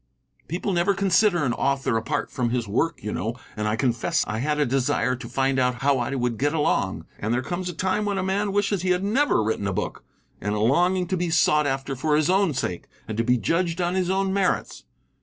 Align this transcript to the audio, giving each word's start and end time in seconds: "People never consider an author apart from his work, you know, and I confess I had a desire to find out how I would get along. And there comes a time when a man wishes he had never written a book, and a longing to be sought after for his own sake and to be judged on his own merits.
"People 0.47 0.73
never 0.73 0.95
consider 0.95 1.43
an 1.43 1.53
author 1.53 1.95
apart 1.95 2.31
from 2.31 2.49
his 2.49 2.67
work, 2.67 3.03
you 3.03 3.11
know, 3.13 3.35
and 3.55 3.67
I 3.67 3.75
confess 3.75 4.25
I 4.27 4.39
had 4.39 4.59
a 4.59 4.65
desire 4.65 5.15
to 5.15 5.29
find 5.29 5.59
out 5.59 5.83
how 5.83 5.99
I 5.99 6.15
would 6.15 6.39
get 6.39 6.55
along. 6.55 7.05
And 7.19 7.31
there 7.31 7.43
comes 7.43 7.69
a 7.69 7.73
time 7.73 8.05
when 8.05 8.17
a 8.17 8.23
man 8.23 8.51
wishes 8.51 8.81
he 8.81 8.89
had 8.89 9.03
never 9.03 9.43
written 9.43 9.67
a 9.67 9.73
book, 9.73 10.03
and 10.41 10.55
a 10.55 10.59
longing 10.59 11.05
to 11.05 11.17
be 11.17 11.29
sought 11.29 11.67
after 11.67 11.95
for 11.95 12.15
his 12.15 12.31
own 12.31 12.55
sake 12.55 12.87
and 13.07 13.15
to 13.15 13.23
be 13.23 13.37
judged 13.37 13.79
on 13.79 13.93
his 13.93 14.09
own 14.09 14.33
merits. 14.33 14.85